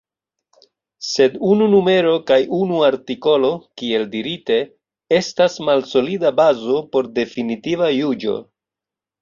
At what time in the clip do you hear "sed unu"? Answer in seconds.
1.07-1.67